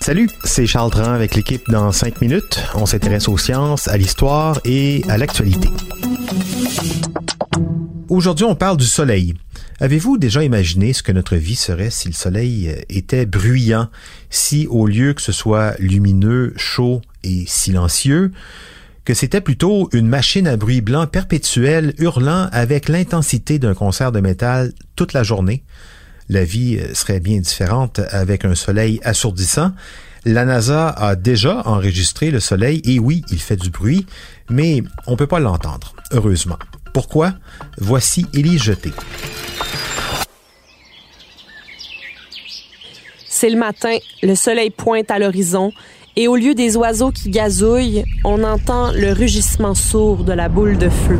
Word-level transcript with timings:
Salut, 0.00 0.28
c'est 0.42 0.66
Charles 0.66 0.90
Dran 0.90 1.12
avec 1.12 1.36
l'équipe 1.36 1.62
dans 1.70 1.92
5 1.92 2.20
minutes. 2.20 2.60
On 2.74 2.86
s'intéresse 2.86 3.28
aux 3.28 3.38
sciences, 3.38 3.86
à 3.86 3.96
l'histoire 3.96 4.58
et 4.64 5.04
à 5.08 5.16
l'actualité. 5.16 5.68
Aujourd'hui, 8.08 8.44
on 8.46 8.56
parle 8.56 8.78
du 8.78 8.84
soleil. 8.84 9.34
Avez-vous 9.78 10.18
déjà 10.18 10.42
imaginé 10.42 10.92
ce 10.92 11.04
que 11.04 11.12
notre 11.12 11.36
vie 11.36 11.54
serait 11.54 11.90
si 11.90 12.08
le 12.08 12.14
soleil 12.14 12.74
était 12.88 13.26
bruyant, 13.26 13.86
si 14.28 14.66
au 14.66 14.88
lieu 14.88 15.14
que 15.14 15.22
ce 15.22 15.30
soit 15.30 15.76
lumineux, 15.78 16.52
chaud 16.56 17.00
et 17.22 17.44
silencieux, 17.46 18.32
que 19.04 19.14
c'était 19.14 19.40
plutôt 19.40 19.88
une 19.92 20.08
machine 20.08 20.48
à 20.48 20.56
bruit 20.56 20.80
blanc 20.80 21.06
perpétuel 21.06 21.94
hurlant 21.98 22.48
avec 22.50 22.88
l'intensité 22.88 23.60
d'un 23.60 23.74
concert 23.74 24.10
de 24.10 24.18
métal 24.18 24.72
toute 24.96 25.12
la 25.12 25.22
journée? 25.22 25.62
La 26.30 26.44
vie 26.44 26.78
serait 26.94 27.20
bien 27.20 27.40
différente 27.40 28.00
avec 28.10 28.44
un 28.44 28.54
soleil 28.54 29.00
assourdissant. 29.02 29.72
La 30.24 30.44
NASA 30.44 30.88
a 30.88 31.16
déjà 31.16 31.62
enregistré 31.66 32.30
le 32.30 32.38
soleil 32.40 32.80
et 32.84 32.98
oui, 32.98 33.22
il 33.30 33.40
fait 33.40 33.56
du 33.56 33.70
bruit, 33.70 34.06
mais 34.48 34.82
on 35.08 35.16
peut 35.16 35.26
pas 35.26 35.40
l'entendre, 35.40 35.94
heureusement. 36.12 36.58
Pourquoi? 36.94 37.34
Voici 37.78 38.26
Élie 38.32 38.58
Jeté. 38.58 38.92
C'est 43.28 43.50
le 43.50 43.58
matin, 43.58 43.96
le 44.22 44.34
soleil 44.34 44.70
pointe 44.70 45.10
à 45.10 45.18
l'horizon 45.18 45.72
et 46.14 46.28
au 46.28 46.36
lieu 46.36 46.54
des 46.54 46.76
oiseaux 46.76 47.10
qui 47.10 47.30
gazouillent, 47.30 48.04
on 48.24 48.44
entend 48.44 48.92
le 48.92 49.12
rugissement 49.12 49.74
sourd 49.74 50.22
de 50.22 50.32
la 50.32 50.48
boule 50.48 50.78
de 50.78 50.90
feu. 50.90 51.18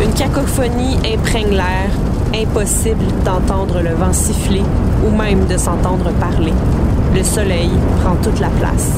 Une 0.00 0.07
cacophonie 0.18 0.96
imprègne 1.14 1.50
l'air, 1.50 1.88
impossible 2.34 3.04
d'entendre 3.24 3.80
le 3.80 3.94
vent 3.94 4.12
siffler 4.12 4.64
ou 5.06 5.16
même 5.16 5.46
de 5.46 5.56
s'entendre 5.56 6.10
parler. 6.14 6.52
Le 7.14 7.22
soleil 7.22 7.70
prend 8.00 8.16
toute 8.16 8.40
la 8.40 8.48
place. 8.48 8.94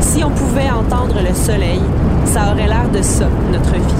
Si 0.00 0.24
on 0.24 0.30
pouvait 0.30 0.70
entendre 0.70 1.16
le 1.22 1.34
soleil, 1.34 1.80
ça 2.24 2.52
aurait 2.52 2.68
l'air 2.68 2.88
de 2.88 3.02
ça, 3.02 3.26
notre 3.52 3.74
vie. 3.74 3.94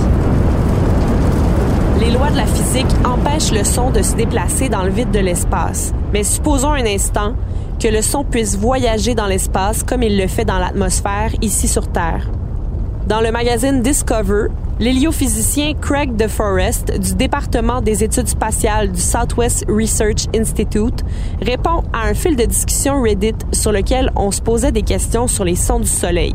Les 2.01 2.11
lois 2.11 2.31
de 2.31 2.39
la 2.39 2.47
physique 2.47 2.87
empêchent 3.05 3.53
le 3.53 3.63
son 3.63 3.91
de 3.91 4.01
se 4.01 4.15
déplacer 4.15 4.71
dans 4.71 4.83
le 4.83 4.91
vide 4.91 5.11
de 5.11 5.19
l'espace. 5.19 5.93
Mais 6.15 6.25
supposons 6.25 6.73
un 6.73 6.87
instant 6.87 7.35
que 7.79 7.89
le 7.89 8.01
son 8.01 8.25
puisse 8.25 8.57
voyager 8.57 9.15
dans 9.15 9.27
l'espace 9.27 9.83
comme 9.83 10.03
il 10.03 10.17
le 10.17 10.27
fait 10.27 10.47
dans 10.47 10.59
l'atmosphère 10.59 11.33
ici 11.43 11.69
sur 11.69 11.87
Terre. 11.89 12.31
Dans 13.07 13.21
le 13.21 13.31
magazine 13.31 13.83
Discover, 13.83 14.49
l'héliophysicien 14.81 15.75
Craig 15.75 16.17
DeForest 16.17 16.99
du 16.99 17.15
département 17.15 17.83
des 17.83 18.03
études 18.03 18.29
spatiales 18.29 18.91
du 18.91 19.01
Southwest 19.01 19.67
Research 19.69 20.27
Institute 20.35 21.05
répond 21.43 21.83
à 21.93 22.09
un 22.09 22.15
fil 22.15 22.35
de 22.35 22.45
discussion 22.45 23.03
Reddit 23.03 23.35
sur 23.53 23.73
lequel 23.73 24.11
on 24.17 24.31
se 24.31 24.41
posait 24.41 24.73
des 24.73 24.83
questions 24.83 25.29
sur 25.29 25.45
les 25.45 25.55
sons 25.55 25.81
du 25.81 25.87
soleil. 25.87 26.35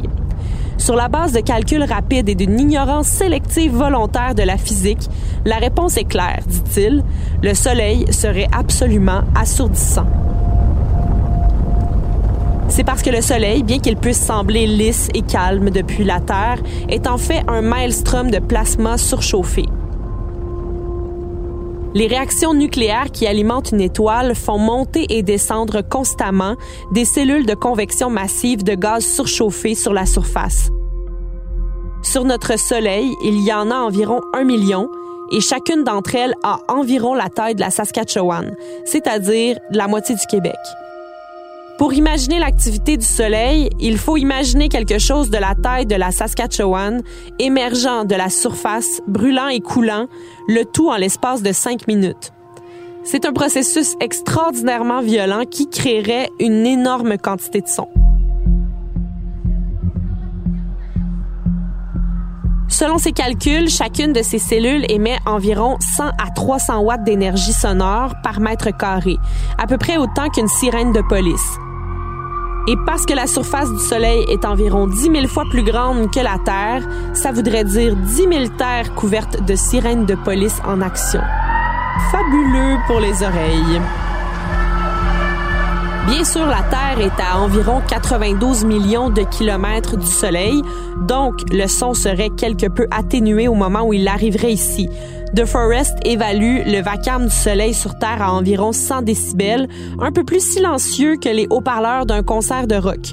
Sur 0.77 0.95
la 0.95 1.07
base 1.07 1.31
de 1.31 1.39
calculs 1.39 1.83
rapides 1.83 2.29
et 2.29 2.35
d'une 2.35 2.59
ignorance 2.59 3.07
sélective 3.07 3.73
volontaire 3.73 4.35
de 4.35 4.43
la 4.43 4.57
physique, 4.57 5.09
la 5.43 5.55
réponse 5.55 5.97
est 5.97 6.03
claire, 6.03 6.43
dit-il. 6.45 7.03
Le 7.41 7.53
soleil 7.55 8.05
serait 8.11 8.47
absolument 8.51 9.21
assourdissant. 9.35 10.05
C'est 12.75 12.83
parce 12.83 13.03
que 13.03 13.09
le 13.09 13.21
Soleil, 13.21 13.63
bien 13.63 13.79
qu'il 13.79 13.95
puisse 13.95 14.19
sembler 14.19 14.67
lisse 14.67 15.07
et 15.13 15.21
calme 15.21 15.69
depuis 15.69 16.03
la 16.03 16.19
Terre, 16.19 16.57
est 16.89 17.07
en 17.07 17.17
fait 17.17 17.41
un 17.47 17.61
maelstrom 17.61 18.29
de 18.29 18.39
plasma 18.39 18.97
surchauffé. 18.97 19.63
Les 21.93 22.07
réactions 22.07 22.53
nucléaires 22.53 23.11
qui 23.13 23.27
alimentent 23.27 23.71
une 23.71 23.79
étoile 23.79 24.35
font 24.35 24.57
monter 24.57 25.05
et 25.07 25.23
descendre 25.23 25.83
constamment 25.83 26.57
des 26.91 27.05
cellules 27.05 27.45
de 27.45 27.53
convection 27.53 28.09
massive 28.09 28.65
de 28.65 28.75
gaz 28.75 29.05
surchauffé 29.05 29.73
sur 29.73 29.93
la 29.93 30.05
surface. 30.05 30.69
Sur 32.03 32.25
notre 32.25 32.59
Soleil, 32.59 33.09
il 33.23 33.39
y 33.41 33.53
en 33.53 33.71
a 33.71 33.75
environ 33.75 34.19
un 34.33 34.43
million 34.43 34.89
et 35.31 35.39
chacune 35.39 35.85
d'entre 35.85 36.15
elles 36.15 36.35
a 36.43 36.59
environ 36.67 37.13
la 37.13 37.29
taille 37.29 37.55
de 37.55 37.61
la 37.61 37.71
Saskatchewan, 37.71 38.53
c'est-à-dire 38.83 39.59
la 39.71 39.87
moitié 39.87 40.13
du 40.15 40.25
Québec. 40.29 40.57
Pour 41.77 41.93
imaginer 41.93 42.39
l'activité 42.39 42.95
du 42.95 43.05
Soleil, 43.05 43.69
il 43.81 43.97
faut 43.97 44.15
imaginer 44.15 44.69
quelque 44.69 44.97
chose 44.97 45.29
de 45.29 45.37
la 45.37 45.55
taille 45.55 45.85
de 45.85 45.95
la 45.95 46.11
Saskatchewan, 46.11 47.01
émergeant 47.37 48.05
de 48.05 48.15
la 48.15 48.29
surface, 48.29 49.01
brûlant 49.07 49.49
et 49.49 49.59
coulant, 49.59 50.07
le 50.47 50.63
tout 50.63 50.89
en 50.89 50.95
l'espace 50.95 51.43
de 51.43 51.51
cinq 51.51 51.85
minutes. 51.87 52.31
C'est 53.03 53.25
un 53.25 53.33
processus 53.33 53.95
extraordinairement 53.99 55.01
violent 55.01 55.43
qui 55.43 55.69
créerait 55.69 56.29
une 56.39 56.65
énorme 56.65 57.17
quantité 57.17 57.59
de 57.59 57.67
son. 57.67 57.89
Selon 62.69 62.97
ses 62.97 63.11
calculs, 63.11 63.69
chacune 63.69 64.13
de 64.13 64.21
ces 64.21 64.39
cellules 64.39 64.85
émet 64.89 65.17
environ 65.25 65.77
100 65.79 66.07
à 66.07 66.29
300 66.33 66.79
watts 66.79 67.03
d'énergie 67.03 67.53
sonore 67.53 68.15
par 68.23 68.39
mètre 68.39 68.75
carré, 68.75 69.17
à 69.57 69.67
peu 69.67 69.77
près 69.77 69.97
autant 69.97 70.29
qu'une 70.29 70.47
sirène 70.47 70.93
de 70.93 71.01
police. 71.01 71.57
Et 72.67 72.77
parce 72.77 73.05
que 73.05 73.13
la 73.13 73.27
surface 73.27 73.71
du 73.71 73.79
Soleil 73.79 74.25
est 74.27 74.43
environ 74.43 74.87
10 74.87 75.11
000 75.11 75.27
fois 75.27 75.43
plus 75.49 75.63
grande 75.63 76.11
que 76.11 76.19
la 76.19 76.39
Terre, 76.43 76.81
ça 77.13 77.31
voudrait 77.31 77.63
dire 77.63 77.95
10 77.95 78.15
000 78.15 78.29
terres 78.57 78.95
couvertes 78.95 79.45
de 79.45 79.55
sirènes 79.55 80.05
de 80.05 80.15
police 80.15 80.59
en 80.65 80.81
action. 80.81 81.21
Fabuleux 82.11 82.77
pour 82.87 82.99
les 82.99 83.21
oreilles. 83.21 83.81
Bien 86.07 86.23
sûr, 86.23 86.45
la 86.45 86.61
Terre 86.61 86.99
est 86.99 87.21
à 87.21 87.39
environ 87.39 87.81
92 87.87 88.63
millions 88.63 89.09
de 89.09 89.23
kilomètres 89.23 89.97
du 89.97 90.05
Soleil, 90.05 90.61
donc 91.07 91.33
le 91.51 91.65
son 91.65 91.95
serait 91.95 92.29
quelque 92.29 92.67
peu 92.67 92.87
atténué 92.91 93.47
au 93.47 93.55
moment 93.55 93.81
où 93.81 93.93
il 93.93 94.07
arriverait 94.07 94.53
ici. 94.53 94.87
De 95.33 95.45
Forest 95.45 95.97
évalue 96.05 96.59
le 96.67 96.81
vacarme 96.83 97.25
du 97.25 97.35
soleil 97.35 97.73
sur 97.73 97.97
Terre 97.97 98.21
à 98.21 98.33
environ 98.33 98.71
100 98.71 99.01
décibels, 99.01 99.67
un 99.99 100.11
peu 100.11 100.23
plus 100.23 100.41
silencieux 100.41 101.17
que 101.17 101.29
les 101.29 101.47
haut-parleurs 101.49 102.05
d'un 102.05 102.21
concert 102.21 102.67
de 102.67 102.75
rock. 102.75 103.11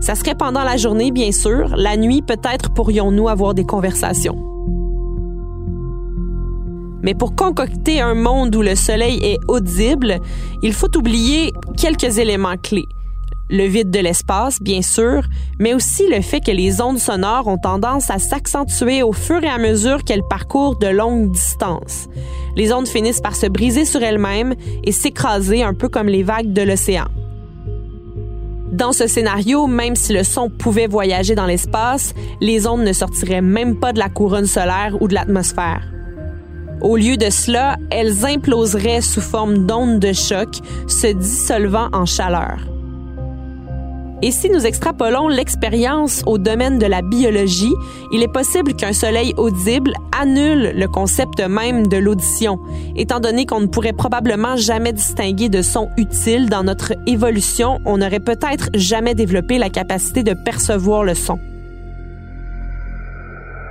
Ça 0.00 0.14
serait 0.14 0.36
pendant 0.36 0.62
la 0.62 0.76
journée, 0.76 1.10
bien 1.10 1.32
sûr. 1.32 1.74
La 1.76 1.96
nuit, 1.96 2.22
peut-être 2.22 2.72
pourrions-nous 2.72 3.28
avoir 3.28 3.54
des 3.54 3.64
conversations. 3.64 4.49
Mais 7.02 7.14
pour 7.14 7.34
concocter 7.34 8.00
un 8.00 8.14
monde 8.14 8.54
où 8.54 8.62
le 8.62 8.74
soleil 8.74 9.18
est 9.22 9.38
audible, 9.48 10.18
il 10.62 10.72
faut 10.72 10.94
oublier 10.96 11.52
quelques 11.76 12.18
éléments 12.18 12.56
clés 12.56 12.88
le 13.50 13.64
vide 13.64 13.90
de 13.90 13.98
l'espace, 13.98 14.62
bien 14.62 14.80
sûr, 14.80 15.22
mais 15.58 15.74
aussi 15.74 16.08
le 16.08 16.20
fait 16.22 16.40
que 16.40 16.52
les 16.52 16.80
ondes 16.80 16.98
sonores 16.98 17.48
ont 17.48 17.58
tendance 17.58 18.10
à 18.10 18.18
s'accentuer 18.18 19.02
au 19.02 19.12
fur 19.12 19.42
et 19.42 19.48
à 19.48 19.58
mesure 19.58 20.04
qu'elles 20.04 20.26
parcourent 20.28 20.78
de 20.78 20.86
longues 20.86 21.32
distances. 21.32 22.08
Les 22.56 22.72
ondes 22.72 22.88
finissent 22.88 23.20
par 23.20 23.34
se 23.34 23.46
briser 23.46 23.84
sur 23.84 24.02
elles-mêmes 24.02 24.54
et 24.84 24.92
s'écraser 24.92 25.62
un 25.62 25.74
peu 25.74 25.88
comme 25.88 26.06
les 26.06 26.22
vagues 26.22 26.52
de 26.52 26.62
l'océan. 26.62 27.06
Dans 28.70 28.92
ce 28.92 29.08
scénario, 29.08 29.66
même 29.66 29.96
si 29.96 30.12
le 30.12 30.22
son 30.22 30.48
pouvait 30.48 30.86
voyager 30.86 31.34
dans 31.34 31.46
l'espace, 31.46 32.14
les 32.40 32.68
ondes 32.68 32.84
ne 32.84 32.92
sortiraient 32.92 33.42
même 33.42 33.80
pas 33.80 33.92
de 33.92 33.98
la 33.98 34.08
couronne 34.08 34.46
solaire 34.46 34.96
ou 35.00 35.08
de 35.08 35.14
l'atmosphère. 35.14 35.82
Au 36.80 36.96
lieu 36.96 37.16
de 37.16 37.28
cela, 37.28 37.76
elles 37.90 38.24
imploseraient 38.24 39.02
sous 39.02 39.20
forme 39.20 39.66
d'ondes 39.66 39.98
de 39.98 40.12
choc, 40.12 40.48
se 40.88 41.08
dissolvant 41.08 41.88
en 41.92 42.06
chaleur. 42.06 42.58
Et 44.22 44.30
si 44.30 44.50
nous 44.50 44.66
extrapolons 44.66 45.28
l'expérience 45.28 46.22
au 46.26 46.36
domaine 46.36 46.78
de 46.78 46.86
la 46.86 47.00
biologie, 47.00 47.72
il 48.12 48.22
est 48.22 48.32
possible 48.32 48.74
qu'un 48.74 48.92
soleil 48.92 49.32
audible 49.38 49.94
annule 50.18 50.72
le 50.74 50.88
concept 50.88 51.40
même 51.40 51.86
de 51.86 51.96
l'audition, 51.96 52.58
étant 52.96 53.20
donné 53.20 53.46
qu'on 53.46 53.60
ne 53.60 53.66
pourrait 53.66 53.94
probablement 53.94 54.56
jamais 54.56 54.92
distinguer 54.92 55.48
de 55.48 55.62
sons 55.62 55.88
utiles 55.96 56.50
dans 56.50 56.64
notre 56.64 56.92
évolution, 57.06 57.80
on 57.86 57.98
n'aurait 57.98 58.20
peut-être 58.20 58.68
jamais 58.74 59.14
développé 59.14 59.56
la 59.56 59.70
capacité 59.70 60.22
de 60.22 60.34
percevoir 60.34 61.02
le 61.02 61.14
son. 61.14 61.38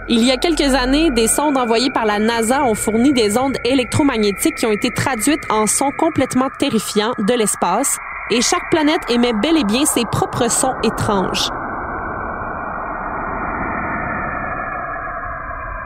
Il 0.07 0.23
y 0.23 0.31
a 0.31 0.37
quelques 0.37 0.73
années, 0.73 1.11
des 1.11 1.27
sondes 1.27 1.57
envoyées 1.57 1.91
par 1.91 2.05
la 2.05 2.19
NASA 2.19 2.63
ont 2.63 2.73
fourni 2.73 3.13
des 3.13 3.37
ondes 3.37 3.57
électromagnétiques 3.63 4.55
qui 4.55 4.65
ont 4.65 4.71
été 4.71 4.89
traduites 4.89 5.43
en 5.51 5.67
sons 5.67 5.91
complètement 5.97 6.49
terrifiants 6.57 7.13
de 7.19 7.33
l'espace, 7.33 7.97
et 8.31 8.41
chaque 8.41 8.69
planète 8.71 9.01
émet 9.09 9.33
bel 9.33 9.57
et 9.57 9.63
bien 9.63 9.85
ses 9.85 10.05
propres 10.05 10.49
sons 10.49 10.73
étranges. 10.83 11.49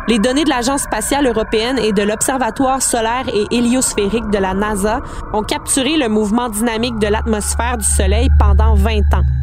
Les 0.10 0.19
données 0.19 0.44
de 0.44 0.50
l'Agence 0.50 0.81
spatiale 0.81 1.25
européenne 1.27 1.80
et 1.80 1.94
de 1.94 2.04
l'Observatoire 2.04 2.81
solaire 2.81 3.24
et 3.33 3.45
héliosphérique 3.51 4.30
de 4.30 4.38
la 4.38 4.54
NASA 4.54 5.00
ont 5.31 5.44
capturé 5.44 5.95
le 5.95 6.09
mouvement 6.09 6.50
dynamique 6.50 7.00
de 7.00 7.07
l'atmosphère 7.07 7.77
du 7.77 7.86
Soleil 7.86 8.27
pendant 8.38 8.75
20 8.75 9.00
ans. 9.13 9.43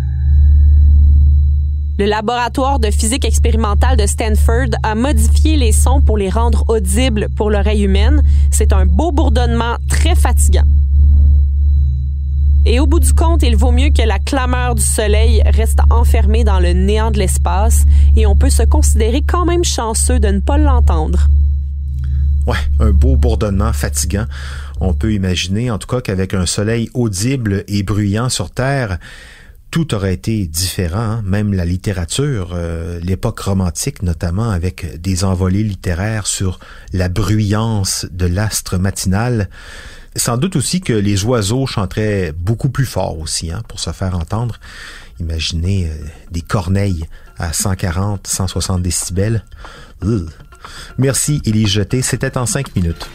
Le 2.00 2.06
laboratoire 2.06 2.79
de 2.79 2.91
physique 2.91 3.26
expérimentale 3.26 3.99
de 3.99 4.06
Stanford 4.06 4.70
a 4.82 4.94
modifié 4.94 5.58
les 5.58 5.70
sons 5.70 6.00
pour 6.00 6.17
les 6.17 6.31
rendre 6.31 6.64
audibles 6.69 7.29
pour 7.37 7.50
l'oreille 7.50 7.82
humaine. 7.82 8.23
C'est 8.50 8.73
un 8.73 8.87
beau 8.87 9.12
bourdonnement 9.12 9.76
très 9.87 10.14
fatigant. 10.14 10.64
Et 12.64 12.81
au 12.81 12.87
bout 12.87 13.00
du 13.00 13.12
compte, 13.12 13.43
il 13.43 13.55
vaut 13.55 13.70
mieux 13.70 13.91
que 13.91 14.00
la 14.00 14.19
clameur 14.19 14.76
du 14.76 14.82
soleil 14.82 15.43
reste 15.44 15.81
enfermée 15.91 16.43
dans 16.43 16.58
le 16.58 16.73
néant 16.73 17.11
de 17.11 17.19
l'espace 17.19 17.85
et 18.17 18.25
on 18.25 18.35
peut 18.35 18.49
se 18.49 18.62
considérer 18.62 19.20
quand 19.20 19.44
même 19.44 19.64
chanceux 19.64 20.19
de 20.19 20.29
ne 20.29 20.41
pas 20.41 20.56
l'entendre. 20.56 21.29
Ouais, 22.47 22.56
un 22.79 22.93
beau 22.93 23.17
bourdonnement 23.17 23.75
fatigant. 23.75 24.25
On 24.81 24.94
peut 24.94 25.12
imaginer 25.12 25.70
en 25.70 25.76
tout 25.76 25.87
cas 25.87 26.00
qu'avec 26.00 26.32
un 26.32 26.47
soleil 26.47 26.88
audible 26.94 27.62
et 27.69 27.82
bruyant 27.82 28.31
sur 28.31 28.50
Terre, 28.50 28.99
tout 29.70 29.94
aurait 29.94 30.14
été 30.14 30.46
différent, 30.46 30.99
hein. 30.99 31.22
même 31.25 31.52
la 31.52 31.64
littérature, 31.64 32.50
euh, 32.55 32.99
l'époque 33.00 33.40
romantique 33.40 34.02
notamment, 34.02 34.50
avec 34.50 35.00
des 35.00 35.25
envolées 35.25 35.62
littéraires 35.62 36.26
sur 36.26 36.58
la 36.93 37.08
bruyance 37.08 38.06
de 38.11 38.26
l'astre 38.26 38.78
matinal. 38.78 39.49
Sans 40.17 40.37
doute 40.37 40.56
aussi 40.56 40.81
que 40.81 40.93
les 40.93 41.25
oiseaux 41.25 41.67
chanteraient 41.67 42.32
beaucoup 42.37 42.69
plus 42.69 42.87
fort 42.87 43.19
aussi, 43.19 43.52
hein, 43.52 43.62
pour 43.69 43.78
se 43.78 43.93
faire 43.93 44.17
entendre. 44.17 44.56
Imaginez 45.20 45.88
euh, 45.88 45.94
des 46.31 46.43
corneilles 46.43 47.06
à 47.38 47.52
140, 47.52 48.26
160 48.26 48.82
décibels. 48.82 49.44
Merci, 50.99 51.40
Élie 51.44 51.66
Jeté. 51.66 52.02
C'était 52.02 52.37
en 52.37 52.46
cinq 52.46 52.75
minutes. 52.75 53.08